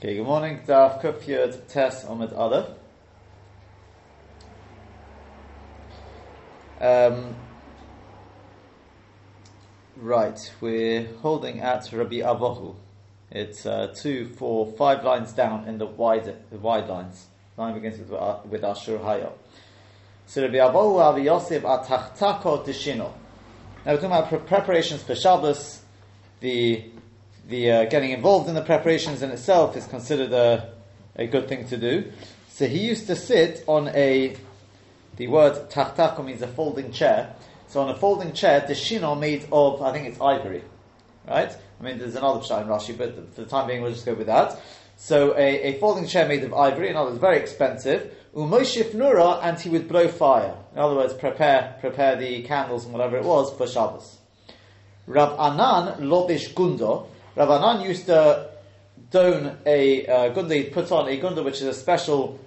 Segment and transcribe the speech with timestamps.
[0.00, 0.60] Okay, good morning.
[0.64, 2.68] Daf Kufyud Tes Omid Aleph.
[6.80, 7.34] Um,
[9.96, 12.76] right, we're holding at Rabbi Avohu.
[13.32, 17.26] It's uh, two, four, five lines down in the wide, the wide lines.
[17.56, 19.32] Line begins with, uh, with Ashur Hayah.
[20.26, 23.12] So Rabbi Avohu Avi Yosef Atachtako Tishino.
[23.84, 25.82] Now we're talking about preparations for Shabbos.
[26.38, 26.84] The
[27.48, 30.70] the uh, getting involved in the preparations in itself is considered a,
[31.16, 32.12] a good thing to do.
[32.50, 34.36] So he used to sit on a,
[35.16, 37.34] the word tachtako means a folding chair.
[37.68, 40.62] So on a folding chair, the shino made of, I think it's ivory,
[41.26, 41.50] right?
[41.80, 44.14] I mean, there's another shine in Rashi, but for the time being, we'll just go
[44.14, 44.60] with that.
[44.96, 48.14] So a, a folding chair made of ivory, in other words, very expensive.
[48.34, 50.54] Umoshif nura, and he would blow fire.
[50.74, 54.18] In other words, prepare prepare the candles and whatever it was for Shabbos.
[55.06, 57.06] Rav Anan lobish gundo,
[57.38, 58.50] Ravanan used to
[59.12, 62.38] don a uh, put on a gunda which is a special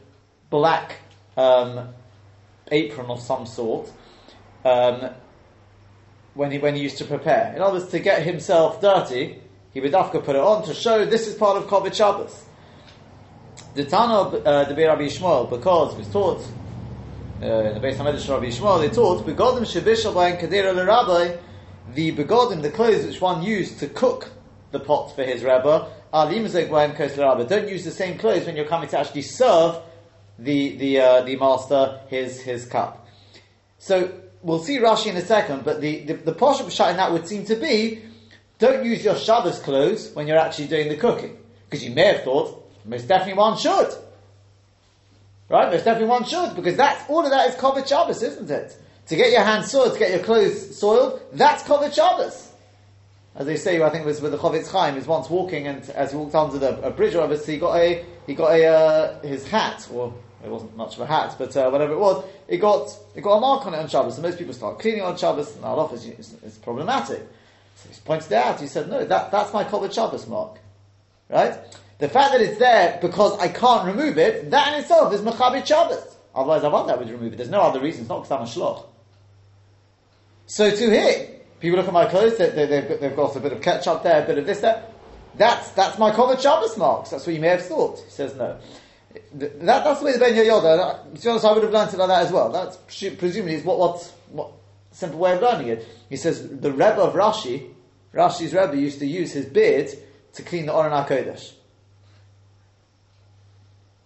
[0.50, 0.98] black
[1.38, 1.88] um,
[2.70, 3.89] apron of some sort
[4.66, 5.09] um,
[6.33, 7.53] when, he, when he used to prepare.
[7.56, 9.39] In other words, to get himself dirty,
[9.73, 12.44] he would have to put it on to show this is part of Kovit Shabbos.
[13.73, 16.42] The Tana uh, the Rabbi Shmuel, because it was taught
[17.42, 21.39] uh, in the Beis Hamedrash Rabbi Shmuel, they taught begodim shebishal b'ayin kadira
[21.95, 24.30] the begodim, the clothes which one used to cook
[24.72, 25.88] the pot for his Rebbe.
[26.11, 29.77] Don't use the same clothes when you're coming to actually serve
[30.39, 33.08] the the uh, the master his his cup.
[33.77, 34.11] So
[34.42, 37.27] we'll see Rashi in a second, but the the, the posh shot in that would
[37.27, 38.03] seem to be
[38.59, 41.38] don't use your Shabbos clothes when you're actually doing the cooking,
[41.69, 43.89] because you may have thought most definitely one should.
[45.49, 48.77] Right, most definitely one should, because that's all of that is covered Shabbos, isn't it?
[49.08, 52.50] To get your hands soiled, to get your clothes soiled, that's covered Shabbos
[53.35, 55.89] as they say, I think it was with the Chofetz Chaim, is once walking and
[55.91, 58.65] as he walked under the a bridge, or obviously he got a he got a
[58.65, 62.25] uh, his hat, or it wasn't much of a hat, but uh, whatever it was,
[62.47, 64.17] it got it got a mark on it on Shabbos.
[64.17, 67.25] So most people start cleaning on Shabbos, and Allah is it's, it's problematic.
[67.75, 68.59] So he pointed it out.
[68.59, 70.58] He said, "No, that, that's my Kovot Shabbos mark,
[71.30, 71.58] right?
[71.99, 75.65] The fact that it's there because I can't remove it, that in itself is Mechabit
[75.65, 76.17] Shabbos.
[76.33, 77.37] Otherwise, I want that would remove it.
[77.37, 78.02] There's no other reason.
[78.02, 78.86] It's not because I'm a shloch.
[80.47, 81.30] So to him,
[81.61, 84.02] People look at my clothes, they, they, they've, got, they've got a bit of ketchup
[84.02, 84.83] there, a bit of this there.
[85.36, 87.11] That's, that's my Kovot Shabbos marks.
[87.11, 87.99] That's what you may have thought.
[87.99, 88.58] He says no.
[89.33, 91.94] That, that's the way the Ben Yoda, uh, to be honest, I would have learned
[91.94, 92.52] it like that as well.
[92.52, 92.77] That's
[93.16, 94.52] presumably is what, what, what
[94.92, 95.88] simple way of learning it.
[96.10, 97.70] He says the Rebbe of Rashi,
[98.14, 99.89] Rashi's Rebbe used to use his beard
[100.33, 101.54] to clean the Oren HaKodesh.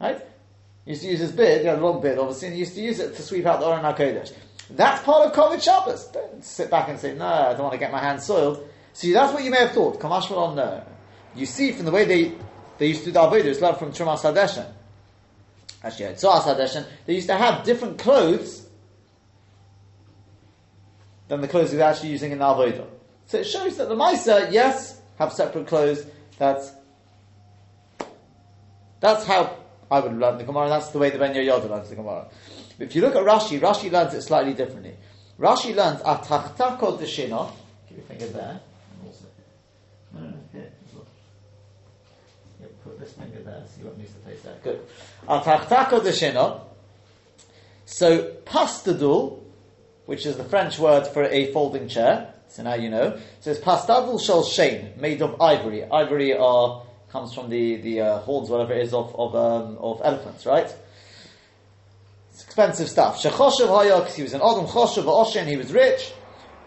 [0.01, 0.21] Right?
[0.83, 2.75] He used to use his beard, he had a long beard obviously, and he used
[2.75, 4.33] to use it to sweep out the Oren HaKodesh.
[4.69, 6.07] That's part of Kovit Shabbos.
[6.07, 8.67] Don't sit back and say, no, I don't want to get my hands soiled.
[8.93, 9.99] See, that's what you may have thought.
[9.99, 10.83] Kamash no.
[11.35, 12.33] You see from the way they,
[12.77, 14.71] they used to do Avodah, learned from Trumas Hadeshen.
[15.83, 16.85] Actually, it's Tzoas Hadeshen.
[17.05, 18.65] They used to have different clothes
[21.27, 22.87] than the clothes they were actually using in the Avodah.
[23.27, 26.05] So it shows that the Maisa, yes, have separate clothes.
[26.37, 26.71] That's,
[28.99, 29.57] that's how
[29.89, 32.27] I would learn the Gemara, and that's the way the Ben Yoda learns the Gemara.
[32.77, 34.95] But if you look at Rashi, Rashi learns it slightly differently.
[35.39, 37.51] Rashi learns atachtako deshina.
[37.87, 38.59] Keep your finger there.
[40.13, 40.71] No, no, here.
[42.83, 43.63] Put this finger there.
[43.75, 44.55] See what needs to place there.
[44.63, 44.81] Good.
[45.27, 46.61] Atachtako deshina.
[47.85, 49.41] So pastadul,
[50.05, 52.33] which is the French word for a folding chair.
[52.47, 53.19] So now you know.
[53.41, 55.83] So it's pastadul shel shein, made of ivory.
[55.83, 60.01] Ivory are comes from the the uh, horns, whatever it is, of of, um, of
[60.03, 60.73] elephants, right?
[62.31, 63.21] It's expensive stuff.
[63.21, 66.11] Shechoshev Hayok, he was an Adam Choshev Oshen, he was rich.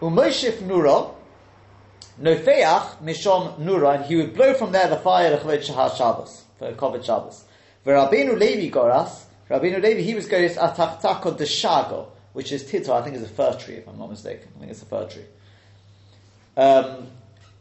[0.01, 1.13] Umoshif Nura,
[2.19, 7.05] Nofeach Mishom Nura, and he would blow from there the fire of Shabbos, for Kovet
[7.05, 7.43] Shabbos.
[7.85, 13.15] Rabbeinu Levi Goras, Rabbeinu Levi, he was Goras Atachtako Deshago, which is Tito, I think
[13.15, 14.47] is a fir tree, if I'm not mistaken.
[14.55, 15.25] I think it's a fir tree.
[16.57, 17.07] Um,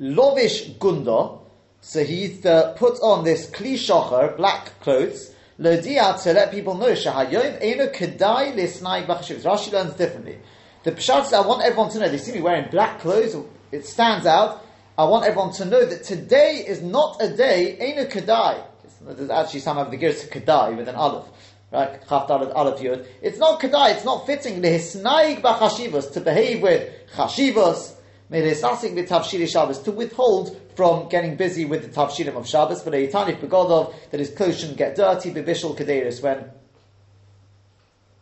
[0.00, 1.40] Lovish Gundo,
[1.80, 6.92] so he uh, put on this Kli Shocher, black clothes, Lodia to let people know
[6.92, 9.42] Shahayom Eno Kedai Lisnai Bachashivs.
[9.42, 10.38] Rashi learns differently.
[10.84, 13.36] The Pshat is I want everyone to know, they see me wearing black clothes,
[13.72, 14.64] it stands out.
[14.96, 18.64] I want everyone to know that today is not a day, Eno Kedai.
[19.00, 21.26] There's actually some of the gears to Kedai with an Aleph.
[21.70, 22.00] Right?
[22.10, 23.06] Aleph Yud.
[23.20, 27.94] It's not Kedai, it's not fitting Lehisnaig Bachashivos to behave with Chashivos,
[28.30, 34.20] to withhold from getting busy with the tavshilim of Shabbos, but a yitanif begodov that
[34.20, 36.50] his clothes shouldn't get dirty, bibishal kaderis when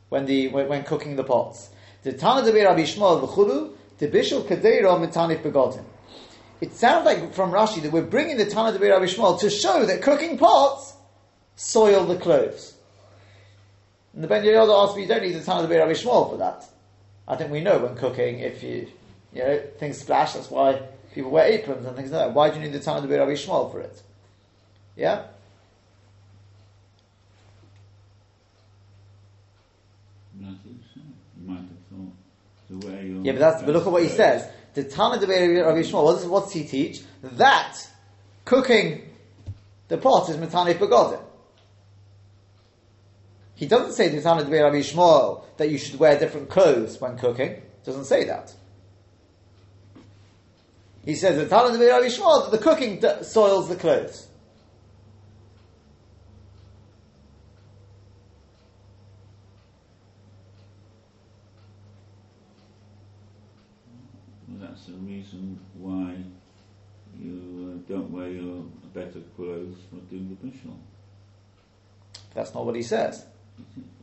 [0.09, 1.71] when the when, when, cooking the pots.
[2.03, 5.85] The Tana de Rabbi Shmuel v'chulu the bishul kadera mitanif begodim.
[6.61, 9.85] it sounds like from Rashi that we're bringing the Tana de Rabbi Shmuel to show
[9.85, 10.95] that cooking pots
[11.57, 12.75] soil the clothes.
[14.15, 16.37] And the Ben Yehoyada asks me, you don't need the Tana de Rabbi Shmuel for
[16.37, 16.65] that.
[17.27, 18.89] I think we know when cooking, if you,
[19.37, 20.81] you know, things splash, that's why
[21.15, 22.35] people wear aprons and things like that.
[22.35, 24.03] Why do you need the Tana de Rabbi Shmuel for it?
[24.97, 25.27] Yeah?
[33.23, 34.51] Yeah, but that's but look at what he says.
[34.73, 36.05] The Tana de Rabbi Shmuel.
[36.05, 37.03] What what's he teach?
[37.23, 37.77] That
[38.47, 39.03] cooking
[39.89, 41.21] the pot is Matane Begodim.
[43.55, 47.19] He doesn't say the Tana de Rabbi Shmuel that you should wear different clothes when
[47.19, 47.61] cooking.
[47.85, 48.55] Doesn't say that.
[51.07, 54.27] He says the Tana de Rabbi Shmuel that the cooking soils the clothes.
[64.49, 66.17] Well, that's the reason why
[67.17, 70.77] you uh, don't wear your better clothes for doing the bishul.
[72.35, 73.25] That's not what he says.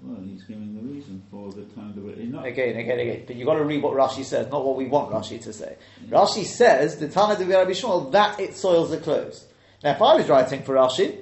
[0.02, 2.46] Well, he's giving the reason for the time that we're not.
[2.46, 3.24] Again, again, again.
[3.26, 5.78] But you've got to read what Rashi says, not what we want Rashi to say.
[6.06, 6.20] Yeah.
[6.20, 9.46] Rashi says, the Tana de Rabbi Shmuel, that it soils the clothes.
[9.82, 11.20] Now, if I was writing for Rashi,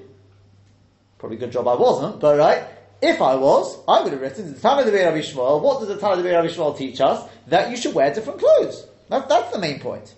[1.19, 2.63] probably a good job I wasn't, but right,
[3.01, 5.97] if I was, I would have written, the Tana de Rabbi Shmuel, what does the
[5.97, 7.29] Tana de Rabbi Shmuel teach us?
[7.47, 8.87] That you should wear different clothes.
[9.09, 10.15] That, that's the main point.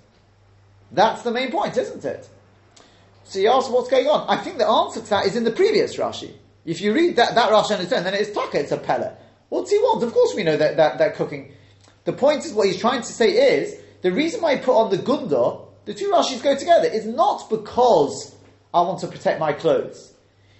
[0.91, 2.29] That's the main point, isn't it?
[3.25, 4.25] So you ask what's going on.
[4.29, 6.33] I think the answer to that is in the previous Rashi.
[6.65, 9.15] If you read that, that Rashi on then it's taka, it's a pella.
[9.49, 10.03] What's he want?
[10.03, 11.53] Of course we know that, that, that cooking.
[12.05, 14.89] The point is, what he's trying to say is, the reason why he put on
[14.89, 18.35] the gunda, the two Rashis go together, is not because
[18.73, 20.13] I want to protect my clothes.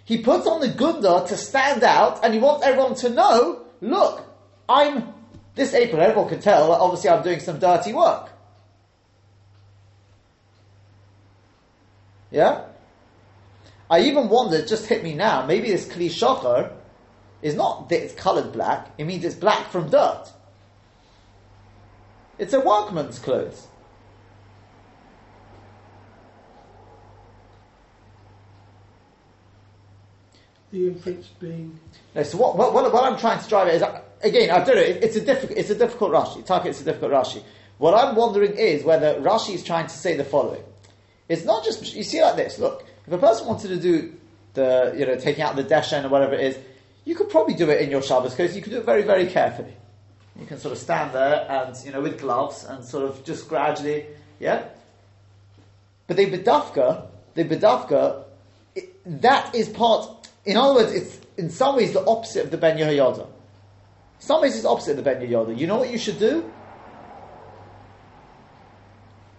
[0.05, 4.25] He puts on the gunda to stand out, and he wants everyone to know, look,
[4.67, 5.13] I'm
[5.55, 8.29] this apron, everyone can tell that obviously I'm doing some dirty work.
[12.31, 12.65] Yeah?
[13.89, 16.71] I even wonder, just hit me now, maybe this Kli Shachar
[17.41, 20.31] is not that it's coloured black, it means it's black from dirt.
[22.39, 23.67] It's a workman's clothes.
[30.71, 31.79] The inference being.
[32.15, 33.83] No, so what, what, what, I'm trying to drive at is
[34.23, 34.81] again, I don't know.
[34.81, 35.59] It, it's a difficult.
[35.59, 36.43] It's a difficult Rashi.
[36.43, 37.43] Taka, it's a difficult Rashi.
[37.77, 40.63] What I'm wondering is whether Rashi is trying to say the following.
[41.29, 42.57] It's not just you see like this.
[42.57, 44.13] Look, if a person wanted to do
[44.53, 46.57] the you know taking out the deshen or whatever it is,
[47.05, 49.27] you could probably do it in your Shabbos because you could do it very very
[49.27, 49.73] carefully.
[50.39, 53.47] You can sort of stand there and you know with gloves and sort of just
[53.47, 54.05] gradually,
[54.39, 54.65] yeah.
[56.07, 57.05] But the bedafka,
[57.35, 58.23] the bedafka,
[59.05, 60.27] that is part.
[60.45, 63.27] In other words, it's in some ways the opposite of the ben Yehoyada.
[64.23, 65.57] Some ways it's opposite of the Ben Yoda.
[65.57, 66.49] You know what you should do?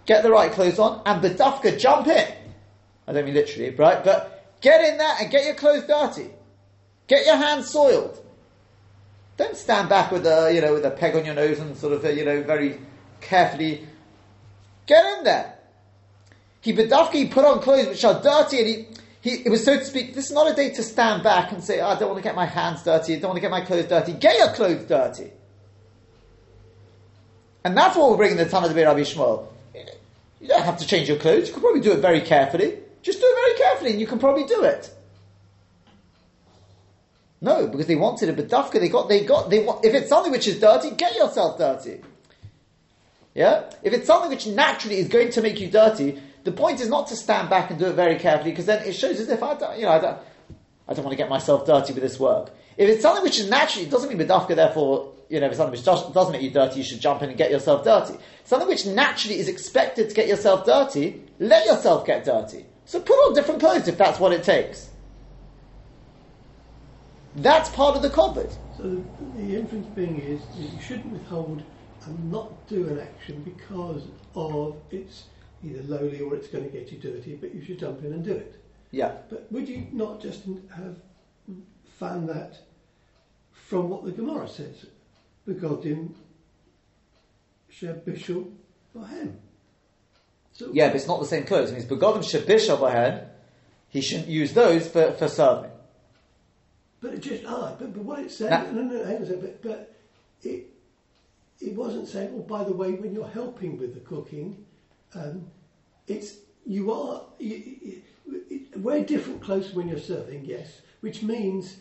[0.04, 2.43] Get the right clothes on and bedafka jump in.
[3.06, 4.02] I don't mean literally, right?
[4.02, 6.30] But get in there and get your clothes dirty.
[7.06, 8.18] Get your hands soiled.
[9.36, 11.92] Don't stand back with a you know with a peg on your nose and sort
[11.92, 12.78] of you know very
[13.20, 13.86] carefully.
[14.86, 15.58] Get in there.
[16.60, 18.86] He bedafka, he put on clothes which are dirty and he
[19.24, 21.64] he, it was so to speak, this is not a day to stand back and
[21.64, 23.50] say, oh, I don't want to get my hands dirty, I don't want to get
[23.50, 24.12] my clothes dirty.
[24.12, 25.30] Get your clothes dirty.
[27.64, 29.46] And that's what we're bringing the Tana de Rabbi Shmuel.
[30.42, 32.80] You don't have to change your clothes, you can probably do it very carefully.
[33.04, 34.90] Just do it very carefully and you can probably do it.
[37.42, 40.32] No, because they wanted a bedafka, they got, they got, they want, if it's something
[40.32, 42.00] which is dirty, get yourself dirty.
[43.34, 43.70] Yeah?
[43.82, 47.08] If it's something which naturally is going to make you dirty, the point is not
[47.08, 49.54] to stand back and do it very carefully because then it shows as if I
[49.54, 50.18] don't, you know, I don't,
[50.88, 52.50] I don't want to get myself dirty with this work.
[52.78, 55.58] If it's something which is naturally, it doesn't mean bedafka, therefore, you know, if it's
[55.58, 58.14] something which doesn't make you dirty, you should jump in and get yourself dirty.
[58.44, 62.64] Something which naturally is expected to get yourself dirty, let yourself get dirty.
[62.86, 64.90] So put on different clothes if that's what it takes.
[67.36, 68.50] That's part of the cupboard.
[68.76, 69.04] So the,
[69.36, 71.62] the inference being is you shouldn't withhold
[72.06, 75.24] and not do an action because of its
[75.64, 78.24] either lowly or it's going to get you dirty, but you should jump in and
[78.24, 78.62] do it.
[78.90, 79.12] Yeah.
[79.30, 80.44] But would you not just
[80.76, 80.96] have
[81.98, 82.58] found that
[83.52, 84.86] from what the Gemara says?
[85.48, 86.14] Begodim
[87.72, 88.52] Shebishal
[88.94, 89.36] Bahem.
[90.54, 91.70] So yeah, but it's not the same clothes.
[91.70, 93.26] It means Begodim Shebishal Bahem,
[93.88, 95.70] he shouldn't use those for, for serving.
[97.00, 99.26] But it just, ah, but, but what it said, no, no, no, hang on a
[99.26, 99.94] second, but, but
[100.42, 100.70] it,
[101.60, 104.64] it wasn't saying, oh, by the way, when you're helping with the cooking,
[105.14, 105.46] um,
[106.06, 111.76] it's you are you, you, wear different clothes when you're serving, yes, which means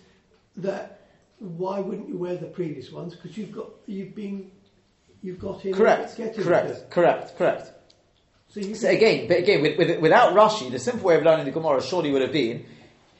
[0.57, 1.01] that
[1.39, 3.15] why wouldn't you wear the previous ones?
[3.15, 4.51] Because you've got you've been
[5.21, 7.71] you've got in correct, correct, correct, correct.
[8.53, 11.45] So you So again, but again, with, with, without Rashi, the simple way of learning
[11.45, 12.63] the Gemara surely would have been,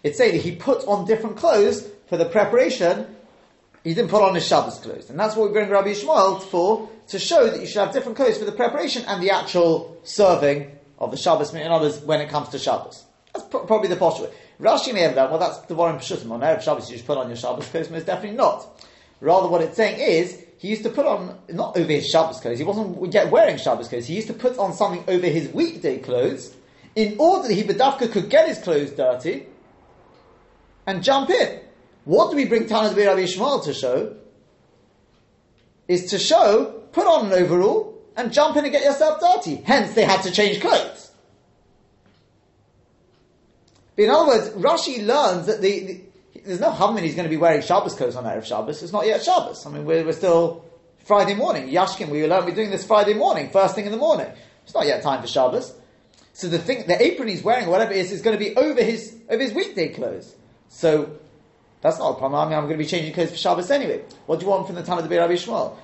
[0.04, 3.16] it's saying that he put on different clothes for the preparation.
[3.84, 6.88] He didn't put on his Shabbos clothes, and that's what we bring Rabbi Ishmael for
[7.08, 10.72] to show that you should have different clothes for the preparation and the actual serving
[11.00, 11.52] of the Shabbos.
[11.52, 14.30] and others, when it comes to Shabbos, that's pro- probably the posture.
[14.60, 15.40] Rashi may have done well.
[15.40, 16.92] That's the in Peshutim on Erev Shabbos.
[16.92, 18.68] You should put on your Shabbos clothes, most definitely not.
[19.20, 22.58] Rather, what it's saying is he used to put on not over his Shabbos clothes.
[22.58, 24.06] He wasn't yet wearing Shabbos clothes.
[24.06, 26.56] He used to put on something over his weekday clothes
[26.96, 29.46] in order that he bedafka could get his clothes dirty
[30.88, 31.60] and jump in.
[32.06, 34.16] What do we bring Tana to Rabbi Ishmael to show?
[35.90, 39.56] Is to show put on an overall and jump in and get yourself dirty.
[39.56, 41.12] Hence, they had to change clothes.
[43.98, 46.02] But in other words, Rashi learns that the, the
[46.46, 48.84] there's no Haman he's going to be wearing Shabbos clothes on Erev Shabbos.
[48.84, 49.66] It's not yet Shabbos.
[49.66, 50.66] I mean, we're, we're still
[51.06, 51.70] Friday morning.
[51.70, 54.28] Yashkin, we learn we're doing this Friday morning, first thing in the morning.
[54.64, 55.74] It's not yet time for Shabbos.
[56.34, 58.56] So the thing, the apron he's wearing, or whatever it is, is going to be
[58.56, 60.36] over his over his weekday clothes.
[60.70, 61.18] So
[61.82, 62.40] that's not a problem.
[62.40, 64.04] I mean, I'm going to be changing clothes for Shabbos anyway.
[64.26, 65.78] What do you want from the time of the Rabbi Shmuel?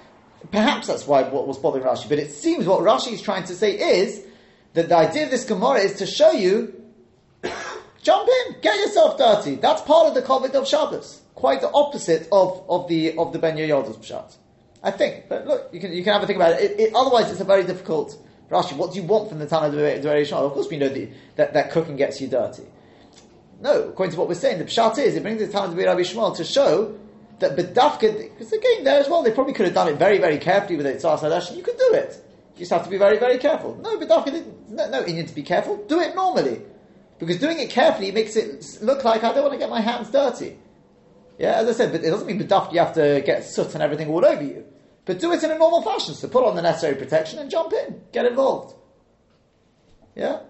[0.52, 2.08] Perhaps that's why what was bothering Rashi.
[2.08, 4.26] But it seems what Rashi is trying to say is
[4.74, 6.79] that the idea of this Gemara is to show you
[8.02, 9.56] Jump in, get yourself dirty.
[9.56, 11.22] That's part of the covet of Shabbos.
[11.36, 14.36] Quite the opposite of, of the of the Ben Yehoyada's pshat.
[14.84, 15.28] I think.
[15.28, 16.72] But look, you can you can have a think about it.
[16.72, 16.96] It, it.
[16.96, 18.18] Otherwise, it's a very difficult.
[18.50, 21.10] Rashi, what do you want from the Tana of the Of course, we know the,
[21.36, 22.64] that that cooking gets you dirty.
[23.62, 25.86] No, according to what we're saying, the pshat is it brings the Tana of the
[25.86, 26.98] Rabbi Shmuel to show
[27.40, 30.38] that bedafka because again there as well they probably could have done it very very
[30.38, 30.98] carefully with it.
[31.00, 32.26] Tzar You could do it.
[32.56, 33.76] You just have to be very very careful.
[33.76, 35.78] No, bedafka no no Indian to be careful.
[35.88, 36.62] Do it normally.
[37.20, 40.10] Because doing it carefully makes it look like I don't want to get my hands
[40.10, 40.58] dirty.
[41.38, 43.84] Yeah, as I said, but it doesn't mean beduft you have to get soot and
[43.84, 44.66] everything all over you.
[45.06, 46.14] But do it in a normal fashion.
[46.14, 48.02] So put on the necessary protection and jump in.
[48.12, 48.76] Get involved.
[50.16, 50.42] Yeah?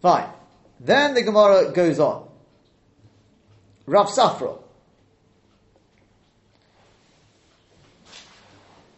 [0.00, 0.30] Fine.
[0.78, 2.28] Then the Gemara goes on.
[3.86, 4.58] Rav Safra.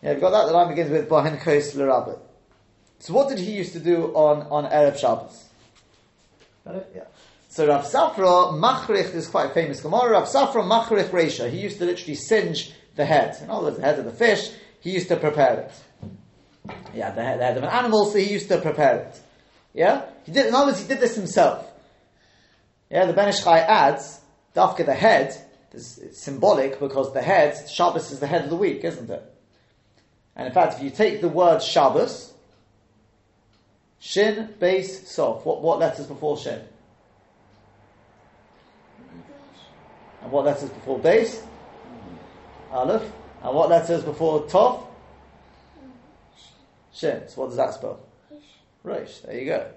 [0.03, 0.47] Yeah, we've got that.
[0.47, 2.19] The line begins with Bahin Kos L'Rabbit.
[3.03, 5.49] So what did he used to do on, on Erev Shabbos?
[6.65, 6.93] Got it?
[6.95, 7.03] Yeah.
[7.49, 10.13] So Rav Safra Machrich is quite famous Gemara.
[10.13, 11.51] Rav Safra Machrich Reisha.
[11.51, 13.37] He used to literally singe the head.
[13.43, 14.53] In other words, the head of the fish.
[14.79, 16.73] He used to prepare it.
[16.95, 19.21] Yeah, the head, the head of an animal, so he used to prepare it.
[19.75, 20.05] Yeah?
[20.23, 21.67] He did, in other words, he did this himself.
[22.89, 24.21] Yeah, the Ben Ish Chai adds,
[24.55, 25.35] Dafka the head,
[25.73, 29.25] is symbolic because the head, Shabbos is the head of the week, isn't it?
[30.37, 32.32] And in fact, if you take the word Shabbos,
[34.05, 35.47] Shin, base, sof.
[35.47, 36.61] What, what letters before shin?
[40.21, 41.41] And what letters before base?
[42.73, 43.09] Aleph.
[43.45, 44.85] And what letters before tof?
[46.93, 47.23] Shin.
[47.29, 48.01] So what does that spell?
[48.83, 49.19] Rosh.
[49.19, 49.71] There you go.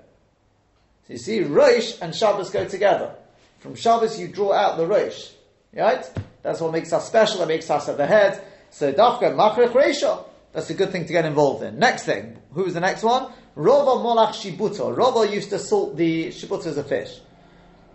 [1.05, 3.13] So you see, Rosh and Shabbos go together.
[3.59, 5.29] From Shabbos you draw out the Rosh.
[5.71, 6.03] Right?
[6.41, 8.43] That's what makes us special, that makes us at the head.
[8.71, 10.25] So Dafka Machrech Reisha.
[10.51, 11.77] That's a good thing to get involved in.
[11.77, 12.39] Next thing.
[12.53, 13.31] Who's the next one?
[13.55, 14.95] Rova molach shibuto.
[14.95, 17.19] Rova used to salt the shibuto is a fish.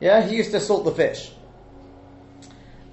[0.00, 1.30] Yeah, he used to salt the fish.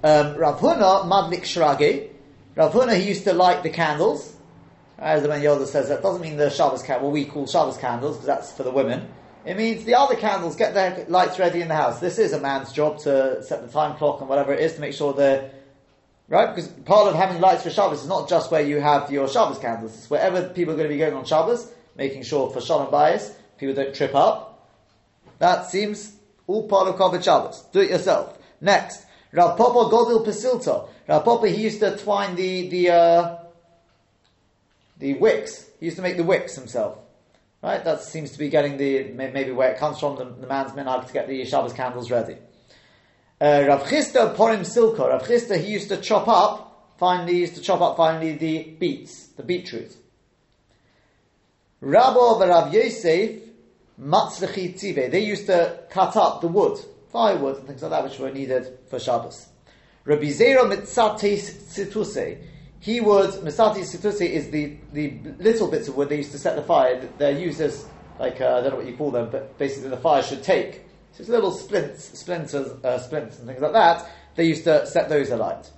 [0.04, 2.10] Um, Rav Huna madlik shragi.
[2.54, 4.34] Rav Huna he used to light the candles.
[4.98, 7.78] As the Ben Yoda says, that doesn't mean the Shabbos candle, what we call Shabbos
[7.78, 9.08] candles, because that's for the women.
[9.44, 12.00] It means the other candles get their lights ready in the house.
[12.00, 14.80] This is a man's job to set the time clock and whatever it is to
[14.80, 15.52] make sure they're
[16.28, 16.54] right.
[16.54, 19.58] Because part of having lights for Shabbos is not just where you have your Shabbos
[19.58, 19.94] candles.
[19.96, 23.34] It's wherever people are going to be going on Shabbos making sure for shalom bayis
[23.58, 24.68] people don't trip up.
[25.38, 26.14] That seems
[26.46, 27.72] all part of Kavod.
[27.72, 28.38] Do it yourself.
[28.60, 30.88] Next, Rav Papa Godil Pasilta.
[31.06, 33.38] Rav Papa he used to twine the the uh,
[34.98, 35.68] the wicks.
[35.78, 36.98] He used to make the wicks himself.
[37.60, 40.72] Right, that seems to be getting the maybe where it comes from the, the man's
[40.72, 42.36] minhag to get the Shabbos candles ready.
[43.40, 45.08] Uh, Rav Chisda Porim Silko.
[45.08, 49.28] Rav Chisda he used to chop up finally used to chop up finally the beets,
[49.36, 49.96] the beetroot.
[51.82, 53.40] Rabbo Rav Yosef
[54.00, 55.10] Matzlechi Tzive.
[55.10, 56.78] They used to cut up the wood,
[57.12, 59.48] firewood and things like that, which were needed for Shabbos.
[60.04, 62.42] Rabbi Zera Mitzates Situse.
[62.80, 66.56] He would, Mitzates Situse is the, the little bits of wood they used to set
[66.56, 67.08] the fire.
[67.18, 67.86] They're used as,
[68.18, 70.84] like, uh, I don't know what you call them, but basically the fire should take.
[71.12, 74.08] So it's little splints, splinters, uh, splints and things like that.
[74.34, 75.70] They used to set those alight.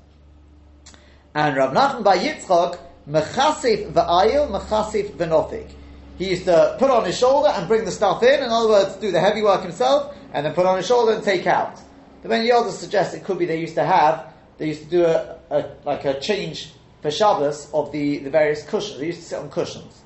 [1.35, 2.79] And Rav Nachman bar Yitzchak,
[3.09, 5.73] Mechasif v'ayil, Mechasif v'nofik
[6.21, 8.43] he used to put on his shoulder and bring the stuff in.
[8.43, 11.25] In other words, do the heavy work himself, and then put on his shoulder and
[11.25, 11.81] take out.
[12.23, 15.05] The Ben Yoda suggests it could be they used to have, they used to do
[15.07, 19.01] a, a, like a change for Shabbos of the, the various cushions.
[19.01, 20.03] They used to sit on cushions.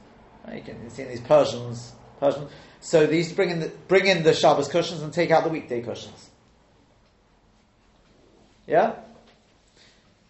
[0.54, 2.49] You can see these Persians, Persians.
[2.80, 5.42] So they used to bring in the, bring in the Shabbos cushions and take out
[5.42, 6.30] the weekday cushions.
[8.68, 8.94] Yeah.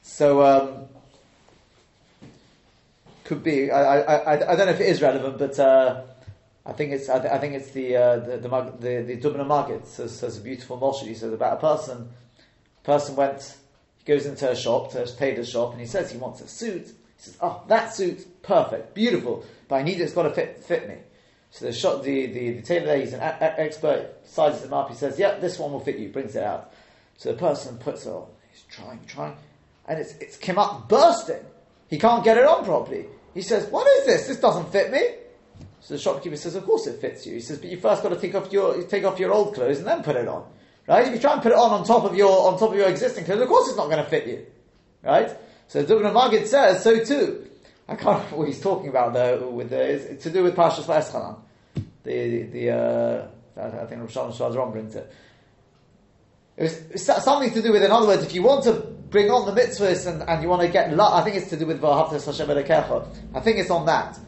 [0.01, 0.87] So um,
[3.25, 3.71] could be.
[3.71, 6.03] I, I, I, don't know if it is relevant, but uh,
[6.67, 7.09] I think it's.
[7.09, 10.39] I, th- I think it's the uh, the the the, the Dubna Magid says, says
[10.39, 11.07] a beautiful moshul.
[11.07, 12.11] He says about a person.
[12.83, 13.57] Person went.
[13.99, 16.49] He goes into a shop, to a tailor's shop, and he says he wants a
[16.49, 16.87] suit.
[16.87, 20.05] He says, "Oh, that suit, perfect, beautiful, but I need it.
[20.05, 20.97] It's got to fit fit me."
[21.51, 24.75] So the shop, the, the, the tailor there, he's an a- a- expert, sizes them
[24.75, 24.91] up.
[24.91, 26.73] He says, "Yep, this one will fit you." Brings it out.
[27.17, 28.27] So the person puts it on.
[28.53, 29.37] He's trying, trying,
[29.89, 31.45] and it's it's come up bursting.
[31.89, 33.07] He can't get it on properly.
[33.35, 34.29] He says, "What is this?
[34.29, 35.01] This doesn't fit me."
[35.81, 38.11] So the shopkeeper says, "Of course it fits you." He says, "But you first got
[38.11, 40.47] to take off your take off your old clothes and then put it on,
[40.87, 41.07] right?
[41.07, 42.89] If you try and put it on on top of your on top of your
[42.89, 44.47] existing clothes, of course it's not going to fit you,
[45.03, 45.37] right?"
[45.69, 47.51] So Dubna Magid says so too.
[47.89, 49.51] I can't remember what he's talking about though.
[49.51, 51.37] With the, it's to do with Pashas V'Eschanan.
[52.05, 53.27] The the uh,
[53.57, 55.13] I think Rosh Hashanah brings it.
[56.57, 59.47] It was something to do with, in other words, if you want to bring on
[59.47, 62.27] the mitzvahs and, and you want to get, I think it's to do with V'ahavtas
[62.27, 63.07] Hashem Elokecha.
[63.33, 64.19] I think it's on that.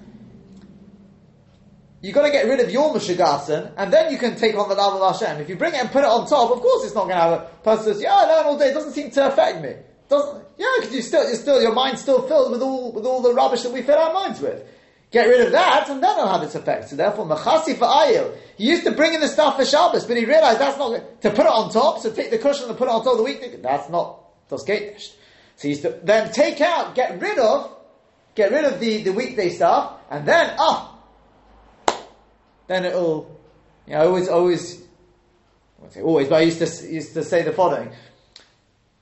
[2.00, 4.76] You've got to get rid of your Meshugasen, and then you can take on the
[4.76, 5.40] love of Hashem.
[5.40, 7.20] If you bring it and put it on top, of course it's not going to
[7.20, 9.74] have a person says, yeah, I learn all day, it doesn't seem to affect me.
[10.08, 13.22] Doesn't, yeah, because you still, you're still, your mind's still filled with all, with all
[13.22, 14.62] the rubbish that we fill our minds with.
[15.10, 16.90] Get rid of that, and then it'll have its effect.
[16.90, 20.16] So therefore, Mechasi for Ayil, he used to bring in the stuff for Shabbos, but
[20.16, 22.86] he realized that's not, to put it on top, so take the cushion and put
[22.86, 25.14] it on top of the week, that's not, das geht.
[25.56, 27.74] So you then take out, get rid of,
[28.34, 30.98] get rid of the, the weekday stuff, and then, ah,
[32.66, 33.40] then it'll,
[33.86, 37.24] you know, I always, always, I won't say always, but I used to, used to
[37.24, 37.90] say the following.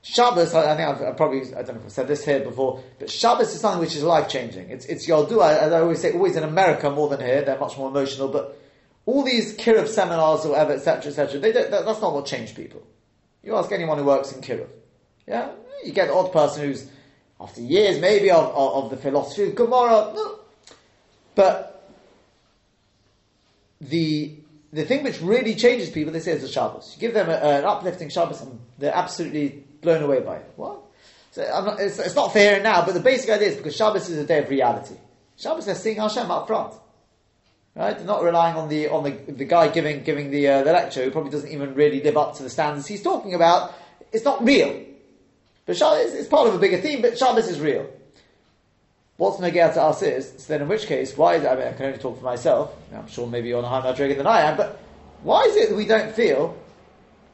[0.01, 2.39] Shabbos, I, I think I've, I've, probably, I don't know if I've said this here
[2.39, 4.69] before, but Shabbos is something which is life changing.
[4.69, 7.77] It's, it's Yaldu, as I always say, always in America more than here, they're much
[7.77, 8.57] more emotional, but
[9.05, 12.55] all these Kiruv seminars or whatever, etc., etc., they don't, that, that's not what changed
[12.55, 12.85] people.
[13.43, 14.69] You ask anyone who works in Kiruv.
[15.27, 15.51] Yeah?
[15.83, 16.89] You get the odd person who's,
[17.39, 20.39] after years maybe of, of, of the philosophy of Gemara, no.
[21.35, 21.91] but
[23.81, 24.35] the
[24.75, 26.95] the thing which really changes people, they say, is the Shabbos.
[26.95, 30.51] You give them a, an uplifting Shabbos, and they're absolutely blown away by it.
[30.57, 30.81] What?
[31.31, 34.17] So not, it's, it's, not fair now, but the basic idea is because Shabbos is
[34.17, 34.95] a day of reality.
[35.37, 36.73] Shabbos, they're seeing Hashem up front,
[37.73, 37.97] right?
[37.97, 41.03] They're not relying on the on the, the guy giving giving the uh, the lecture
[41.03, 43.73] who probably doesn't even really live up to the standards he's talking about.
[44.11, 44.81] It's not real,
[45.65, 47.01] but Shabbos is part of a bigger theme.
[47.01, 47.89] But Shabbos is real.
[49.17, 51.67] What's Nagaya to us is, so then in which case, why is it, I mean,
[51.67, 54.27] I can only talk for myself, I'm sure maybe you're on a higher madriga than
[54.27, 54.77] I am, but
[55.23, 56.57] why is it that we don't feel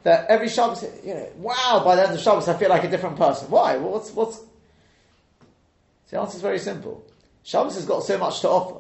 [0.04, 2.90] that every Shabbos, you know, wow, by the end of Shabbos I feel like a
[2.90, 3.50] different person?
[3.50, 3.78] Why?
[3.78, 4.42] What's, what's,
[6.12, 7.04] the answer is very simple.
[7.42, 8.80] Shabbos has got so much to offer,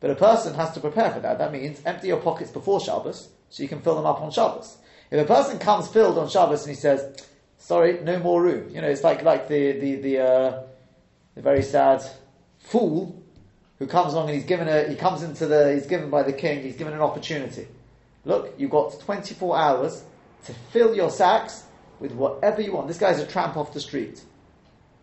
[0.00, 1.38] but a person has to prepare for that.
[1.38, 4.76] That means empty your pockets before Shabbos, so you can fill them up on Shabbos.
[5.12, 7.24] If a person comes filled on Shabbos and he says,
[7.64, 10.62] sorry, no more room, you know, it's like, like the, the, the, uh,
[11.34, 12.02] the very sad
[12.58, 13.22] fool
[13.78, 16.32] who comes along and he's given a, he comes into the, he's given by the
[16.32, 17.66] king, he's given an opportunity.
[18.26, 20.02] Look, you've got 24 hours
[20.44, 21.64] to fill your sacks
[22.00, 22.86] with whatever you want.
[22.86, 24.22] This guy's a tramp off the street.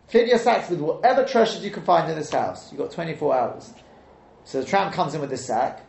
[0.07, 2.71] Fill your sacks with whatever treasures you can find in this house.
[2.71, 3.73] You've got 24 hours.
[4.43, 5.83] So the tramp comes in with this sack,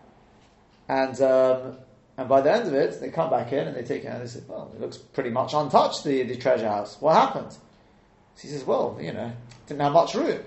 [0.89, 1.77] and um,
[2.18, 4.20] and by the end of it, they come back in and they take it out
[4.20, 7.01] and they say, well, it looks pretty much untouched, the, the treasure house.
[7.01, 7.53] What happened?
[7.53, 9.33] So he says, well, you know,
[9.66, 10.40] didn't have much room.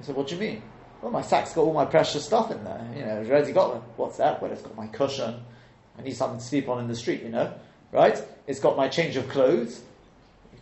[0.00, 0.62] I said, what do you mean?
[1.02, 2.86] Well, my sack's got all my precious stuff in there.
[2.96, 3.82] You know, it's already got them.
[3.96, 4.40] What's that?
[4.40, 5.34] Well, it's got my cushion.
[5.98, 7.52] I need something to sleep on in the street, you know,
[7.92, 8.20] right?
[8.46, 9.82] It's got my change of clothes.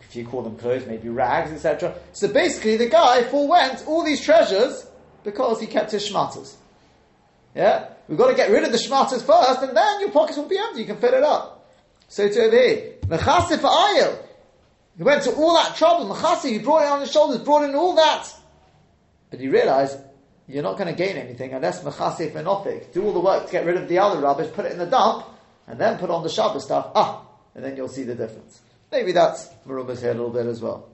[0.01, 1.95] If you call them clothes, maybe rags, etc.
[2.13, 4.87] So basically, the guy forwent all these treasures
[5.25, 6.55] because he kept his schmatters.
[7.55, 7.92] Yeah?
[8.09, 10.59] We've got to get rid of the shmatas first, and then your pockets will be
[10.59, 10.81] empty.
[10.81, 11.71] You can fill it up.
[12.09, 14.19] So to over here, Mechasif Ayil.
[14.97, 16.15] He went to all that trouble.
[16.15, 18.31] Mechasif, he brought it on his shoulders, brought in all that.
[19.31, 19.99] But he realized
[20.47, 23.53] you're not going to gain anything unless Mechasif and Ofik do all the work to
[23.53, 25.25] get rid of the other rubbish, put it in the dump,
[25.67, 26.91] and then put on the Shabbos stuff.
[26.95, 27.23] Ah,
[27.55, 28.61] and then you'll see the difference.
[28.91, 30.89] Maybe that's Maruba's here a little bit as well.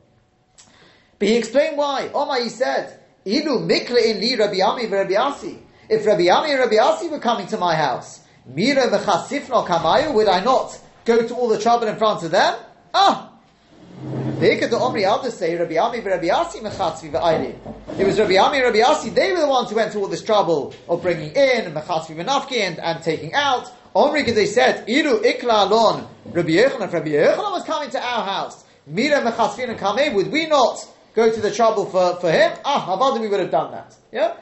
[1.19, 2.11] But he explained why.
[2.15, 5.59] Omar, he said, Ilu mikle in li Rabbi Ami Rabbi Asi.
[5.89, 10.29] If Rabbi Ami and Rabbi Asi were coming to my house, Mira mechasifno kamayu, would
[10.29, 12.59] I not go to all the trouble in front of them?
[12.93, 13.33] Ah!
[17.11, 17.55] Yami.
[17.99, 20.09] It was Rabbi Ami and Rabbi Asi, they were the ones who went to all
[20.09, 23.73] this trouble of bringing in, mechatvi v'nafki, and, and taking out.
[23.95, 27.99] Omri, because they said, Iru ikla alon, Rabbi Yochanan, if Rabbi Yochanan was coming to
[27.99, 32.31] our house, Mira mechatfin and kameh, would we not go to the trouble for, for
[32.31, 32.53] him?
[32.65, 33.97] Ah, Havada, we would have done that.
[34.13, 34.35] Yeah?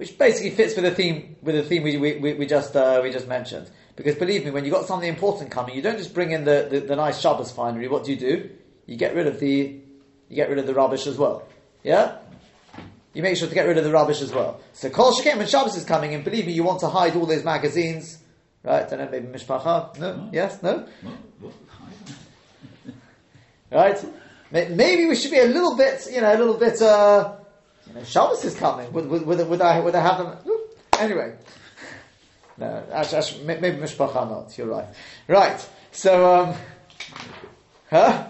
[0.00, 3.12] Which basically fits with the theme with the theme we, we, we, just uh, we
[3.12, 3.70] just mentioned.
[3.96, 6.68] Because believe me, when you've got something important coming, you don't just bring in the,
[6.70, 7.86] the, the nice Shabbos finery.
[7.86, 8.48] What do you do?
[8.86, 9.78] You get rid of the
[10.30, 11.46] you get rid of the rubbish as well.
[11.82, 12.16] Yeah?
[13.12, 14.62] You make sure to get rid of the rubbish as well.
[14.72, 17.26] So Kol Shekem when Shabbos is coming, and believe me, you want to hide all
[17.26, 18.22] those magazines,
[18.64, 18.86] right?
[18.86, 19.98] I don't know, maybe Mishpacha?
[19.98, 20.16] No?
[20.16, 20.30] No.
[20.32, 20.62] Yes?
[20.62, 20.88] No?
[21.40, 21.52] What?
[23.70, 24.04] Right?
[24.50, 27.36] Maybe we should be a little bit, you know, a little bit, uh,
[27.90, 28.92] you know, Shabbos is coming.
[28.92, 30.38] Would, would, would, would, I, would I have them?
[30.46, 30.78] Oop.
[30.98, 31.34] Anyway.
[32.56, 34.86] No, actually, actually, maybe Mishpacha not, you're right.
[35.26, 36.54] Right, so, um,
[37.90, 38.28] huh?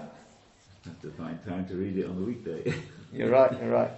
[0.85, 2.75] Have to find time to read it on the weekday.
[3.12, 3.53] You're right.
[3.53, 3.90] You're right.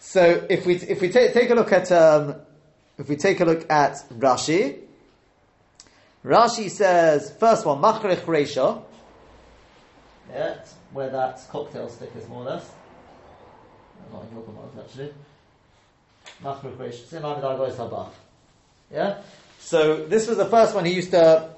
[0.00, 2.34] So if we if we take take a look at um,
[2.96, 4.78] if we take a look at Rashi,
[6.24, 8.82] Rashi says first one machrech reisha.
[10.32, 10.56] Yeah,
[10.92, 12.70] where that cocktail stick is more or less.
[14.12, 14.44] Not in your
[14.82, 15.12] actually.
[17.76, 18.10] Habach.
[18.92, 19.22] Yeah.
[19.58, 21.50] So this was the first one he used to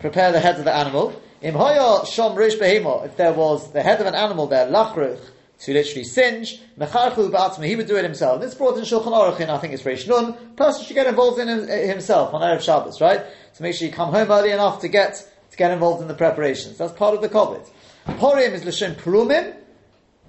[0.00, 1.20] prepare the head of the animal.
[1.42, 3.04] Shom rish behemo.
[3.04, 5.20] If there was the head of an animal there, lachruch,
[5.62, 8.40] to literally singe, mecharchu ba'atzma, he would do it himself.
[8.40, 10.34] This brought in Shulchan Aruch in, I think it's Reish Nun.
[10.56, 13.24] Person should get involved in eh, himself on Erev Shabbos, right?
[13.52, 16.14] So make sure you come home early enough to get, to get involved in the
[16.14, 16.78] preparations.
[16.78, 17.68] That's part of the COVID.
[18.06, 19.54] Porim is l'shem perumim,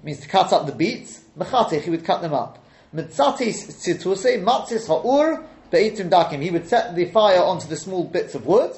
[0.04, 1.23] means to cut up the beets.
[1.38, 2.64] Mechatich, he would cut them up.
[2.94, 6.42] Mitzatis tzituse, matzis ha'ur, be'itim dakim.
[6.42, 8.72] He would set the fire onto the small bits of wood.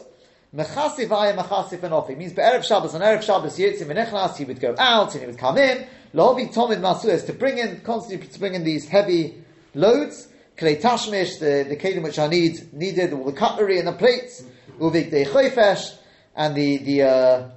[0.54, 2.16] Mechasif vaya mechasif enofi.
[2.16, 5.38] Means be'erev Shabbos, on Erev Shabbos, yitzim v'nechnas, he would go out and he would
[5.38, 5.86] come in.
[6.14, 9.42] Lohobi tomid masuas, to bring in, constantly to bring in these heavy
[9.74, 10.28] loads.
[10.56, 14.42] Klei tashmish, the, the kelim which I need, needed, all the cutlery and the plates.
[14.80, 15.94] Uvik de choifesh,
[16.34, 17.48] and the, the, uh,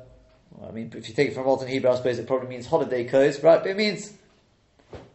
[0.68, 3.06] I mean, if you take it from Walton Hebrew, I suppose it probably means holiday
[3.06, 3.62] clothes, right?
[3.62, 4.12] But it means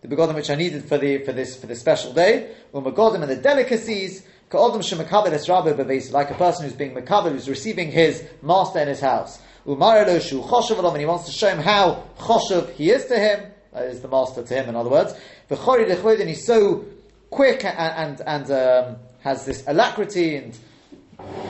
[0.02, 3.30] the begodim which I needed for the for this for this special day, umagodim and
[3.30, 8.22] the delicacies, ka'odom shemakabel es bebeis, like a person who's being makabel, who's receiving his
[8.42, 9.40] master in his house.
[9.66, 13.50] Umarelo shu choshev and he wants to show him how choshev he is to him,
[13.76, 15.14] is the master to him, in other words.
[15.50, 16.84] V'chori lechod, and he's so
[17.30, 20.58] quick and and, and um, has this alacrity and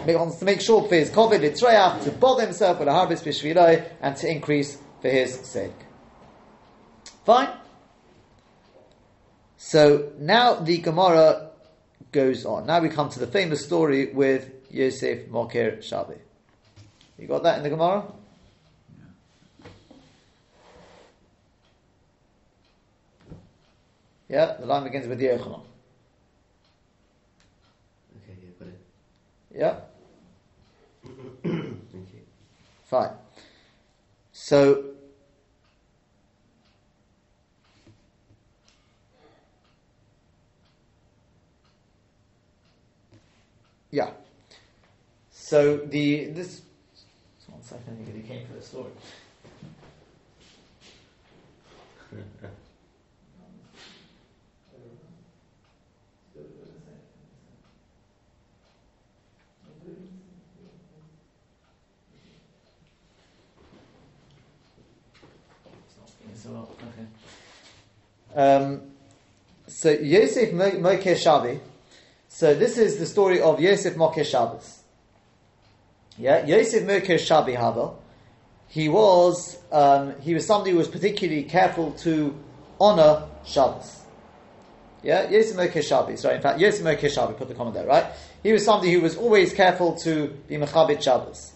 [0.06, 4.30] wants to make sure for his covid to bother himself with a harvest and to
[4.30, 5.72] increase for his sake.
[7.24, 7.48] Fine.
[9.66, 11.48] So now the Gemara
[12.12, 12.66] goes on.
[12.66, 16.18] Now we come to the famous story with Yosef Mokir Shabi.
[17.18, 18.05] You got that in the Gemara?
[24.29, 25.62] Yeah, the line begins with Yochanan.
[28.18, 28.81] Okay, yeah, got it.
[29.57, 29.81] Yeah,
[31.42, 32.20] Thank you.
[32.85, 33.12] fine.
[34.31, 34.93] So
[43.94, 44.11] Yeah.
[45.30, 46.62] So the this
[47.46, 48.90] one second, I think came for the story.
[68.35, 68.80] Um,
[69.68, 71.61] so Yosef Mo- Mokeh Shavi.
[72.34, 74.82] So this is the story of Yosef Mokeh Shabbos.
[76.18, 77.92] Yeah, Yosef Mokeh Shabi Hava.
[78.66, 82.36] He was um, he was somebody who was particularly careful to
[82.80, 84.02] honor Shabbos.
[85.04, 86.18] Yeah, Yosef Mokeh Shabi.
[86.18, 87.36] Sorry, in fact, Yosef Mokeh Shabi.
[87.38, 88.06] Put the comment there, right?
[88.42, 91.52] He was somebody who was always careful to be mechabit Shabbos.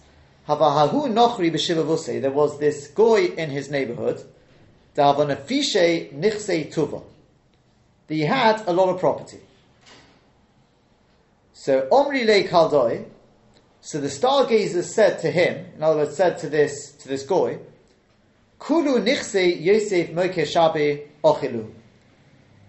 [0.47, 2.21] Havahahu nochri b'shivavusei.
[2.21, 4.23] There was this goy in his neighborhood.
[4.95, 7.03] Davanafishe nichsei tuva.
[8.07, 9.39] He had a lot of property.
[11.59, 13.05] So Omri le Kaldoi.
[13.81, 17.59] So the stargazers said to him, in other words, said to this to this goy,
[18.59, 21.69] Kulu nichse Yosef moke shabe ochilu.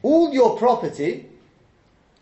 [0.02, 1.28] All your property,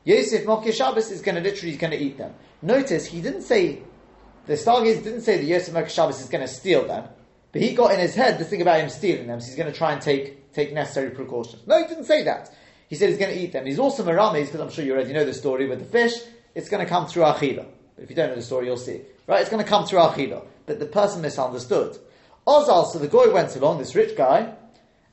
[0.04, 2.34] Yosef moke Shabbos is going to literally going to eat them.
[2.60, 3.80] Notice he didn't say
[4.44, 7.08] the stargazers didn't say that Yosef moke Shabbos is going to steal them,
[7.50, 9.72] but he got in his head the thing about him stealing them, so he's going
[9.72, 11.66] to try and take take necessary precautions.
[11.66, 12.50] No, he didn't say that.
[12.88, 13.64] He said he's going to eat them.
[13.64, 16.12] He's also merames because I'm sure you already know the story with the fish.
[16.58, 17.66] It's going to come through achila.
[17.98, 19.02] If you don't know the story, you'll see.
[19.28, 19.40] Right?
[19.40, 20.44] It's going to come through achila.
[20.66, 21.96] But the person misunderstood.
[22.48, 24.52] Ozal, so the guy went along, this rich guy,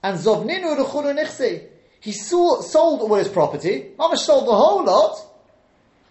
[0.02, 1.68] and zovninu rechulu nichse.
[2.00, 3.92] He saw, sold all his property.
[3.96, 5.20] Mamash sold the whole lot.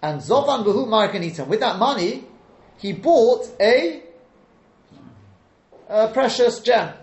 [0.00, 1.48] And zovan behu markanitam.
[1.48, 2.22] With that money,
[2.78, 4.04] he bought a,
[5.88, 6.94] a precious gem.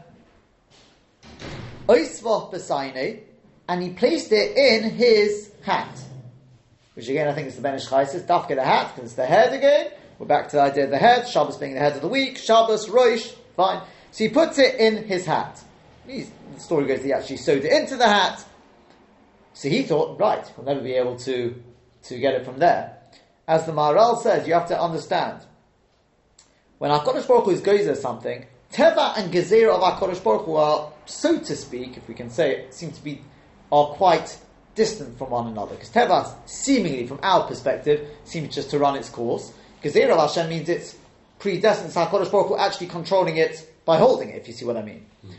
[1.89, 3.23] Oisvah besaine,
[3.67, 5.99] and he placed it in his hat.
[7.01, 9.15] Which again I think is the Ben Ish Chai says, Dafke the hat, because it's
[9.15, 9.89] the head again.
[10.19, 12.37] We're back to the idea of the head, Shabbos being the head of the week,
[12.37, 13.81] Shabbos, Roish, fine.
[14.11, 15.59] So he puts it in his hat.
[16.05, 18.45] He's, the story goes he actually sewed it into the hat.
[19.53, 21.59] So he thought, right, we'll never be able to,
[22.03, 22.99] to get it from there.
[23.47, 25.43] As the Maharal says, you have to understand,
[26.77, 30.93] when HaKadosh Baruch Hu is gozer something, Teva and Gezerah of HaKadosh Baruch Hu are,
[31.07, 33.21] so to speak, if we can say it, seem to be,
[33.71, 34.37] are quite
[34.75, 35.75] distant from one another.
[35.75, 39.53] Because Teva, seemingly, from our perspective, seems just to run its course.
[39.83, 40.95] Gezerah of Hashem means it's
[41.39, 44.77] predestined, so HaKadosh Baruch Hu actually controlling it by holding it, if you see what
[44.77, 45.05] I mean.
[45.21, 45.31] Hmm.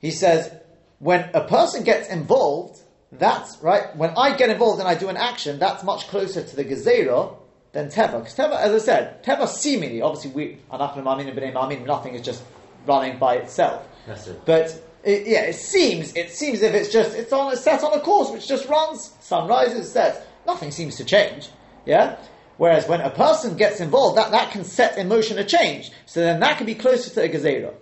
[0.00, 0.52] He says,
[0.98, 2.80] when a person gets involved,
[3.12, 3.94] that's right.
[3.96, 7.36] When I get involved and I do an action, that's much closer to the gezerah
[7.72, 8.18] than teva.
[8.18, 12.22] Because teva, as I said, teva seemingly, obviously, we mamin and b'nei mamin, nothing is
[12.22, 12.42] just
[12.86, 13.86] running by itself.
[14.06, 14.40] That's it.
[14.44, 17.96] But it, yeah, it seems it seems if it's just it's on it's set on
[17.96, 19.12] a course which just runs.
[19.20, 20.18] Sun rises, sets.
[20.46, 21.48] Nothing seems to change.
[21.84, 22.18] Yeah.
[22.56, 25.90] Whereas when a person gets involved, that, that can set in motion a change.
[26.06, 27.74] So then that can be closer to a gezerah.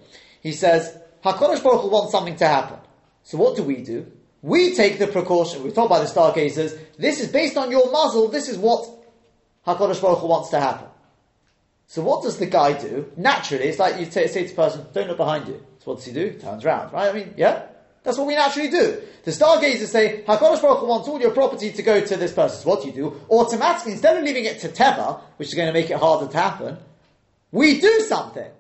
[0.43, 2.79] He says, Hakadosh Baruch Hu wants something to happen.
[3.23, 4.11] So what do we do?
[4.43, 5.63] We take the precaution.
[5.63, 8.29] We're told by the stargazers, this is based on your mazel.
[8.29, 8.87] This is what
[9.67, 10.89] Hakadosh Baruch Hu wants to happen.
[11.87, 13.11] So what does the guy do?
[13.17, 15.99] Naturally, it's like you say, say to the person, "Don't look behind you." So what
[15.99, 16.33] does he do?
[16.33, 17.11] Turns around, right?
[17.11, 17.67] I mean, yeah,
[18.03, 19.03] that's what we naturally do.
[19.25, 22.63] The stargazers say, "Hakadosh Baruch Hu wants all your property to go to this person."
[22.63, 23.21] So what do you do?
[23.29, 26.37] Automatically, instead of leaving it to Teva, which is going to make it harder to
[26.37, 26.79] happen,
[27.53, 28.51] we do something.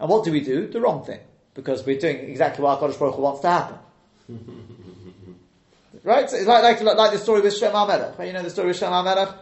[0.00, 0.66] And what do we do?
[0.66, 1.20] The wrong thing,
[1.52, 3.78] because we're doing exactly what Hakadosh Baruch Hu wants to happen.
[6.02, 6.30] right?
[6.30, 8.18] So it's like, like, like the story with Shem HaMelech.
[8.18, 8.28] Right?
[8.28, 9.36] You know the story with Shem HaMelech?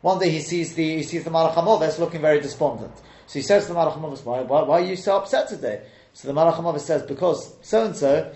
[0.00, 2.96] One day he sees the he sees the Malach HaMoves looking very despondent.
[3.26, 5.82] So he says to the Malach HaMoves, why, why, why are you so upset today?
[6.12, 8.32] So the Malach HaMoves says, because so and so,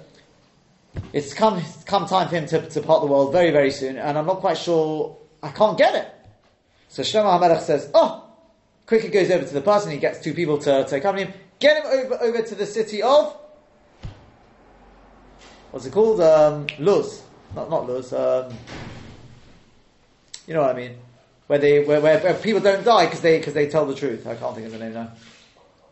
[1.13, 4.17] it's come come time for him to, to part the world very very soon, and
[4.19, 6.09] I'm not quite sure I can't get it.
[6.89, 8.25] So Shlomo HaMelech says, oh,
[8.87, 11.83] quickly goes over to the person, he gets two people to, to accompany him, get
[11.83, 13.37] him over over to the city of
[15.71, 16.21] what's it called?
[16.21, 17.23] Um, Luz,
[17.55, 18.13] not not Luz.
[18.13, 18.53] Um,
[20.47, 20.99] you know what I mean?
[21.47, 24.27] Where they where, where, where people don't die because they because they tell the truth.
[24.27, 25.13] I can't think of the name now.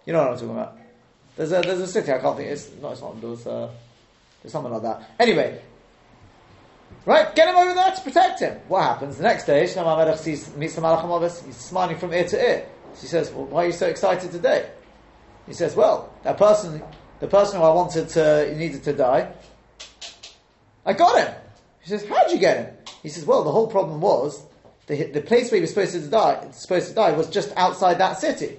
[0.06, 0.79] You know what I'm talking about?
[1.36, 2.50] There's a there's a city I can't think.
[2.50, 3.46] It's no, it's not Luz.
[3.46, 3.70] Uh,
[4.42, 5.10] there's something like that.
[5.18, 5.60] Anyway,
[7.04, 7.34] right?
[7.34, 8.60] Get him over there to protect him.
[8.68, 9.64] What happens the next day?
[9.64, 11.44] Shlomo sees meets the Malach HaMoves.
[11.44, 12.66] He's smiling from ear to ear.
[13.00, 14.70] She says, "Well, why are you so excited today?"
[15.46, 16.82] He says, "Well, that person,
[17.20, 19.32] the person who I wanted to needed to die,
[20.84, 21.34] I got him.
[21.82, 22.76] She says, How'd you get him?
[23.02, 24.42] He says, Well, the whole problem was
[24.86, 27.98] the, the place where he was supposed to die supposed to die was just outside
[27.98, 28.58] that city.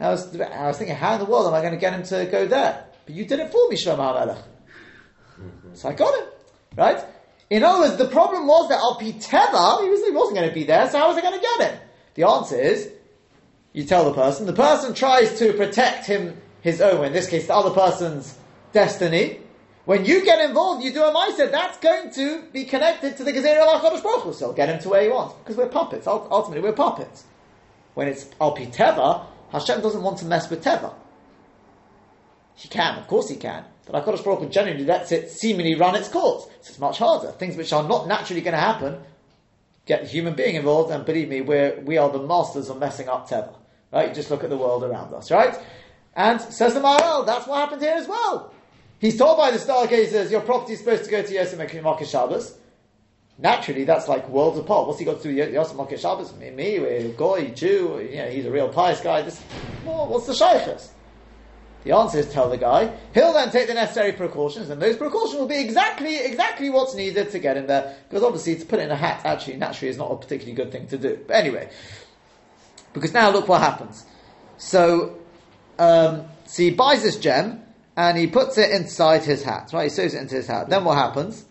[0.00, 1.92] And I was, I was thinking, how in the world am I going to get
[1.92, 2.86] him to go there?
[3.04, 4.42] But you did it for me, Shlomo HaMelech.
[5.38, 5.74] Mm-hmm.
[5.74, 6.28] So I got him.
[6.74, 7.04] Right?
[7.50, 10.54] In other words, the problem was that Al Teva, he, was, he wasn't going to
[10.54, 11.80] be there, so how was I going to get him?
[12.14, 12.90] The answer is,
[13.72, 17.46] you tell the person, the person tries to protect him, his own, in this case,
[17.46, 18.38] the other person's
[18.72, 19.40] destiny,
[19.84, 23.32] when you get involved, you do a Maisa, that's going to be connected to the
[23.32, 24.32] Gezerah of HaKadosh Baruch Hu.
[24.32, 26.06] So get him to where he wants, Because we're puppets.
[26.06, 27.24] Ultimately, we're puppets.
[27.94, 30.94] When it's Alpi Teva, Hashem doesn't want to mess with Teva.
[32.54, 33.64] He can, of course he can.
[33.86, 36.44] But HaKadosh Baruch Hu generally lets it seemingly run its course.
[36.60, 37.32] So it's much harder.
[37.32, 39.00] Things which are not naturally going to happen,
[39.86, 43.08] get the human being involved, and believe me, we're, we are the masters of messing
[43.08, 43.54] up Teva.
[43.92, 44.08] Right?
[44.08, 45.58] You just look at the world around us, right?
[46.14, 48.52] And says the Maharal, that's what happened here as well.
[48.98, 52.58] He's told by the stargazers, your property is supposed to go to Yosef Shabbos.
[53.40, 54.86] Naturally, that's like worlds apart.
[54.86, 56.34] What's he got to do with Yosef Makir Shabbos?
[56.36, 59.22] Me, me, we're Goy, Jew, you know, he's a real pious guy.
[59.22, 59.42] This,
[59.84, 60.90] well, what's the shaykhs?
[61.84, 62.94] The answer is tell the guy.
[63.14, 67.30] He'll then take the necessary precautions, and those precautions will be exactly exactly what's needed
[67.30, 67.96] to get him there.
[68.08, 70.86] Because obviously, to put in a hat actually naturally is not a particularly good thing
[70.88, 71.18] to do.
[71.26, 71.70] But anyway,
[72.92, 74.04] because now look what happens.
[74.58, 75.16] So,
[75.78, 77.62] um, so he buys this gem
[77.96, 79.70] and he puts it inside his hat.
[79.72, 80.68] Right, he sews it into his hat.
[80.68, 81.46] Then what happens?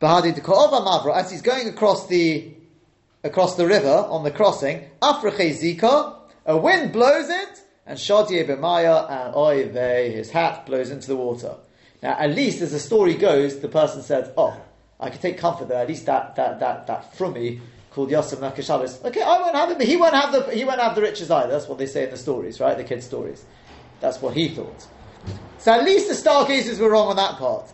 [0.00, 2.54] Bahadi Mavra, as he's going across the
[3.22, 9.10] across the river on the crossing, Afrache Zika, a wind blows it, and Shadi Bemaya
[9.10, 11.54] and Oive, his hat blows into the water.
[12.02, 14.58] Now, at least as the story goes, the person said, "Oh,
[14.98, 15.82] I can take comfort there.
[15.82, 17.60] At least that that that that frummy
[17.90, 19.04] called Yosef Makir Shabbos.
[19.04, 21.30] Okay, I won't have it, but he won't have the he won't have the riches
[21.30, 21.50] either.
[21.50, 22.76] That's what they say in the stories, right?
[22.76, 23.44] The kids' stories.
[24.00, 24.86] That's what he thought.
[25.58, 27.70] So at least the stargazers were wrong on that part.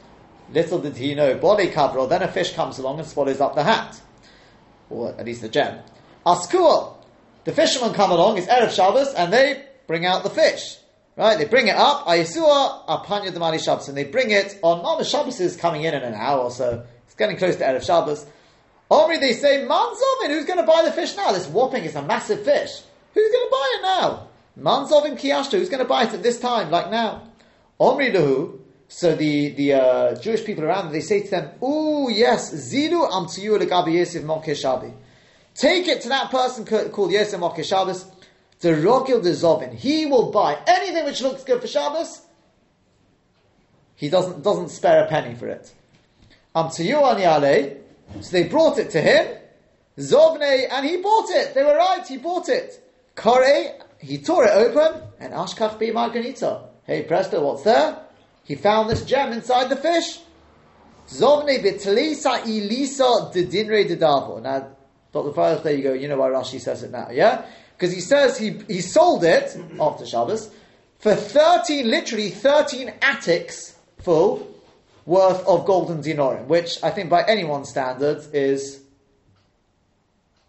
[0.52, 3.54] Little did he know, body cover, or then a fish comes along and swallows up
[3.54, 4.00] the hat.
[4.90, 5.80] Or at least the gem.
[6.24, 6.94] Askua,
[7.44, 10.78] the fishermen come along, it's Erev Shabbos, and they bring out the fish.
[11.16, 11.38] Right?
[11.38, 15.40] They bring it up, Ayesua, Apanya Damali Shabbos, and they bring it on Mama Shabbos
[15.40, 16.84] is coming in in an hour or so.
[17.06, 18.26] It's getting close to Erev Shabbos.
[18.90, 21.32] Omri, they say, Manzovin, who's going to buy the fish now?
[21.32, 22.82] This whopping is a massive fish.
[23.14, 24.28] Who's going to buy it now?
[24.58, 27.22] Manzovin Kiyashta, who's going to buy it at this time, like now?
[27.80, 32.52] Omri Lahu, so the, the uh, Jewish people around, they say to them, Ooh, yes,
[32.54, 34.92] Zilu Amtiyu Legabi Yosef Shabi.
[35.54, 38.06] Take it to that person called Yosef Makir Shabbos,
[38.60, 39.74] the Rokil de Zovin.
[39.74, 42.22] He will buy anything which looks good for Shabbos.
[43.96, 45.72] He doesn't, doesn't spare a penny for it.
[46.54, 47.76] Amtiyu Ani
[48.20, 49.36] so they brought it to him,
[49.98, 51.54] Zovne, and he bought it.
[51.54, 52.82] They were right, he bought it.
[53.14, 56.68] Kore, he tore it open, and Ashkach be Marganita.
[56.84, 58.05] Hey, presto, what's there?
[58.46, 60.20] He found this gem inside the fish.
[61.08, 64.40] Zovne bitlisa ilisa de dinre de davo.
[64.40, 64.68] Now,
[65.12, 65.32] Dr.
[65.32, 65.92] Freilich, there you go.
[65.92, 67.44] You know why Rashi says it now, yeah?
[67.76, 70.50] Because he says he, he sold it after Shabbos
[70.98, 74.46] for 13, literally 13 attics full
[75.04, 78.80] worth of golden dinarim, which I think by anyone's standards is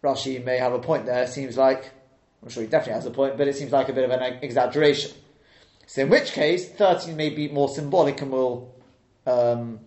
[0.04, 1.24] Rashi may have a point there.
[1.24, 1.92] It seems like
[2.44, 4.40] I'm sure he definitely has a point, but it seems like a bit of an
[4.42, 5.12] exaggeration.
[5.88, 8.72] So in which case, 13 may be more symbolic, and we'll
[9.26, 9.80] um,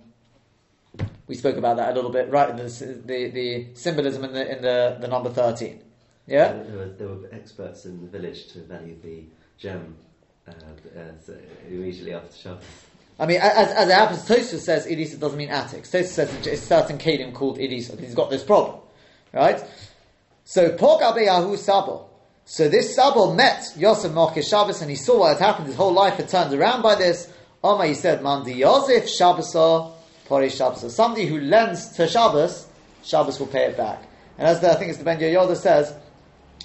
[1.26, 2.56] we spoke about that a little bit, right?
[2.56, 5.80] The, the, the symbolism in the in the, the number 13.
[6.26, 9.24] Yeah, there were, there were experts in the village to value the
[9.58, 9.94] gem
[10.48, 11.32] uh, uh,
[11.68, 12.64] immediately after Shabbos.
[13.18, 15.90] I mean, as, as it happens, Tosfos says Elisa doesn't mean attics.
[15.90, 18.80] Tosfos says it's certain Kalim called Elisa he's got this problem,
[19.32, 19.62] right?
[20.44, 22.09] So Pogabeyahu Sabo.
[22.50, 25.68] So this Sabo met Yosef Makir Shabbos and he saw what had happened.
[25.68, 27.32] His whole life had turned around by this.
[27.62, 30.92] Omar, he said, Mandi Yosef Shabbos Pori Shabbos.
[30.92, 32.66] Somebody who lends to Shabbos,
[33.04, 34.02] Shabbos will pay it back.
[34.36, 35.94] And as the, I think it's the Ben Yoda says,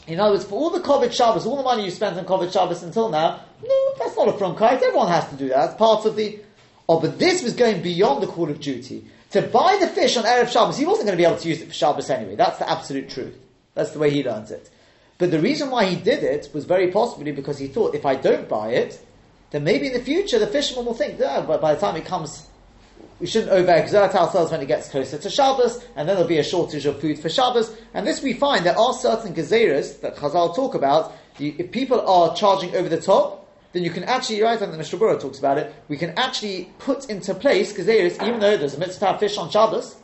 [0.08, 2.52] in other words, for all the kavod Shabbos, all the money you spent on kavod
[2.52, 4.82] Shabbos until now, no, that's not a front kite.
[4.82, 5.66] Everyone has to do that.
[5.66, 6.40] It's part of the
[6.90, 9.06] Oh, but this was going beyond the call of duty.
[9.32, 11.62] To buy the fish on Erev Shabbos, he wasn't going to be able to use
[11.62, 12.36] it for Shabbos anyway.
[12.36, 13.38] That's the absolute truth.
[13.76, 14.72] That's the way he learns it.
[15.18, 18.16] But the reason why he did it was very possibly because he thought, if I
[18.16, 19.00] don't buy it,
[19.52, 22.06] then maybe in the future the fisherman will think, oh, but by the time it
[22.06, 22.48] comes,
[23.20, 26.44] we shouldn't overexert ourselves when it gets closer to Shabbos, and then there'll be a
[26.44, 27.74] shortage of food for Shabbos.
[27.94, 31.14] And this we find there are certain gezeras that Chazal talk about.
[31.40, 35.20] If people are charging over the top, then you can actually, right, and the Mishnah
[35.20, 39.18] talks about it, we can actually put into place, is, even though there's a mitzvah
[39.18, 39.96] fish on Shabbos,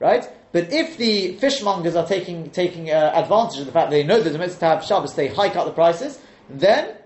[0.00, 0.28] right?
[0.52, 4.20] But if the fishmongers are taking taking uh, advantage of the fact that they know
[4.20, 6.96] there's a mitzvah to have Shabbos, they hike up the prices, then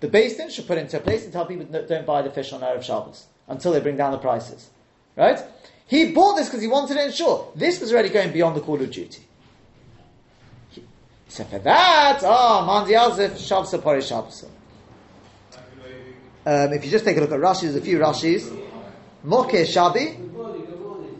[0.00, 2.60] the Beis Din should put into place and tell people don't buy the fish on
[2.60, 4.70] Erev Shabbos until they bring down the prices.
[5.16, 5.40] Right?
[5.86, 8.80] He bought this because he wanted to ensure this was already going beyond the call
[8.80, 9.22] of duty.
[11.28, 14.44] So for that, ah, oh, Mandi Alzif, Shabbos Pori Shabbos.
[16.46, 18.48] Um, if you just take a look at Rashi, there's a few Rashis.
[19.24, 20.22] Mokeh Shabi.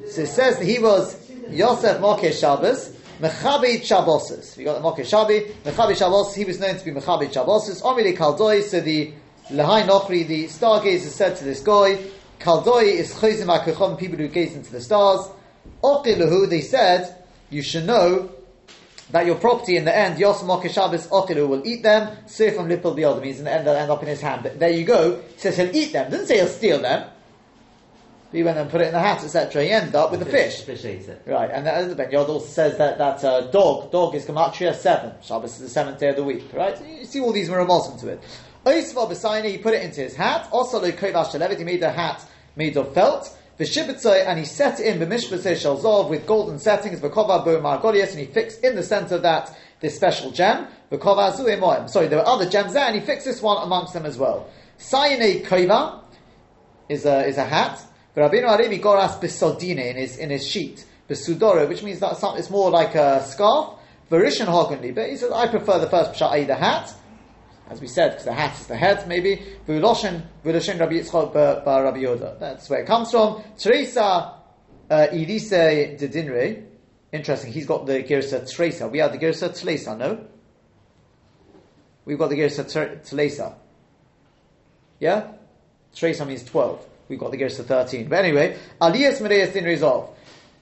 [0.08, 2.96] So it says that he was Yosef Makir Shabbos.
[3.20, 4.58] Mechabi Shabboses.
[4.58, 5.50] You got the Mokeh Shabi.
[5.64, 6.34] Mechabi Shabbos.
[6.34, 7.80] He was known to be Mechabi Shabboses.
[7.82, 8.62] Omili Kaldoi.
[8.62, 9.12] So the
[9.50, 11.98] Lahai Nochri, the stargazer, said to this guy,
[12.40, 15.28] Kaldoi is Chozim HaKechom, people who gaze into the stars.
[15.82, 18.28] Okiluhu, they said, you should know
[19.10, 22.96] that your property in the end, Yosem Shabbos Okilu will eat them, so from Lipel
[22.96, 24.42] Biyod means in the end they'll end up in his hand.
[24.42, 25.22] But there you go.
[25.34, 26.10] He says he'll eat them.
[26.10, 27.08] Doesn't say he'll steal them.
[28.32, 29.62] He went and put it in the hat, etc.
[29.62, 30.62] He ended up with the fish.
[30.62, 31.22] Fish ate it.
[31.26, 35.12] Right, and the Ben Yod also says that that uh, dog, dog is Gematria seven.
[35.22, 36.52] Shabbos is the seventh day of the week.
[36.52, 38.20] Right, you see all these Miramosim to it.
[38.64, 40.48] Oisva B'Saini, he put it into his hat.
[40.50, 42.24] Also, he made the hat
[42.56, 43.36] made of felt.
[43.60, 48.26] V'shibitzai, and he set in b'mishbazei shalzov with golden settings, v'kova bo margolius, and he
[48.26, 51.88] fixed in the center of that this special gem, v'kova zuimoim.
[51.88, 54.50] Sorry, there were other gems there, and he fixed this one amongst them as well.
[54.78, 56.02] Sayine kova
[56.88, 57.82] is a, is a hat.
[58.16, 60.86] Rabbeinu Arevi goras besodine in his, in his sheet.
[61.08, 63.74] Besudoro, which means that it's more like a scarf.
[64.10, 66.94] Verishan Hogenli, but he says, I prefer the first pshat, the hat,
[67.68, 69.42] as we said, because the hat is the head, maybe.
[69.66, 72.38] V'uloshen, v'uloshen Rabbi Yitzchok bar Rabbi Yoda.
[72.38, 73.42] That's where it comes from.
[73.58, 74.34] Teresa
[74.88, 76.62] uh, Elise de Dinre.
[77.12, 78.88] Interesting, he's got the Girsa Teresa.
[78.88, 80.24] We have the Girsa Teresa, no?
[82.04, 83.56] We've got the Girsa Teresa.
[85.00, 85.32] Yeah?
[85.94, 86.86] Teresa means 12.
[87.08, 88.08] We've got the Girsa 13.
[88.08, 90.10] But anyway, Aliyas Mereas Din Rezov.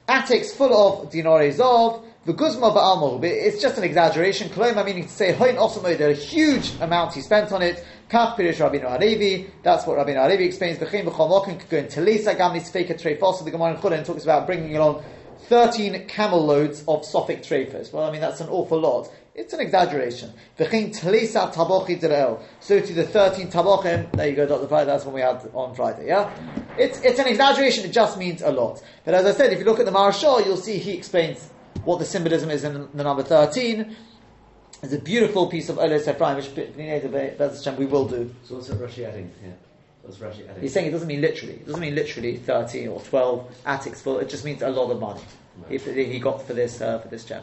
[0.08, 2.04] Attics full of dinar Rezov.
[2.26, 4.48] The Guzma ba'almo, it's just an exaggeration.
[4.48, 7.84] Koloma meaning to say, Hoin Osamo, there a huge amount he spent on it.
[8.08, 10.78] Kach Pirish Rabbeinu Arevi, that's what Rabbeinu Arevi explains.
[10.78, 14.22] V'chein v'chol mokin could go in Telisa, Gamli Sfeika Treifos, the Gemara in Chullin talks
[14.22, 15.04] about bringing along
[15.48, 17.92] 13 camel loads of Sophic treifos.
[17.92, 19.10] Well, I mean, that's an awful lot.
[19.34, 20.32] It's an exaggeration.
[20.56, 22.40] V'chein Telisa Tabochi Direl.
[22.60, 24.68] So to the 13 Tabochim, there you go, Dr.
[24.68, 26.32] Friday, that's what we had on Friday, yeah?
[26.78, 28.80] It's, it's an exaggeration, it just means a lot.
[29.04, 31.50] But as I said, if you look at the Marashal, you'll see he explains
[31.82, 33.96] what the symbolism is in the number 13.
[34.84, 36.50] It's a beautiful piece of Oles Ephraim, which
[37.76, 38.32] we will do.
[38.44, 39.56] So what's Rashi adding here?
[40.02, 40.62] What's Rashi adding?
[40.62, 41.54] He's saying it doesn't mean literally.
[41.54, 44.20] It doesn't mean literally 13 or 12 attics full.
[44.20, 45.22] It just means a lot of money.
[45.68, 45.80] Right.
[45.80, 47.42] He, he got for this, uh, for this gem.